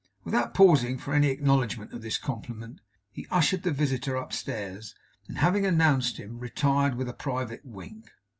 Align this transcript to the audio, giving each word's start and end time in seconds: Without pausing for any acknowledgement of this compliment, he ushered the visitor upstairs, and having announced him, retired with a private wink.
Without 0.23 0.55
pausing 0.55 0.97
for 0.97 1.13
any 1.13 1.27
acknowledgement 1.27 1.93
of 1.93 2.01
this 2.01 2.17
compliment, 2.17 2.81
he 3.11 3.27
ushered 3.29 3.61
the 3.61 3.69
visitor 3.69 4.15
upstairs, 4.15 4.95
and 5.27 5.37
having 5.37 5.63
announced 5.63 6.17
him, 6.17 6.39
retired 6.39 6.95
with 6.95 7.07
a 7.07 7.13
private 7.13 7.63
wink. 7.63 8.09